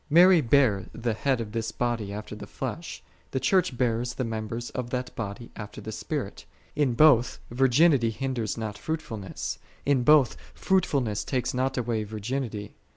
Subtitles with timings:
[0.09, 4.71] Mary bare the Head of This Body after the flesh, the Church bears the members
[4.71, 6.43] of that Body after the Spirit.
[6.75, 12.73] In both virginity hindeis not fruitfulness: in both fruitfulness takes not away virginity.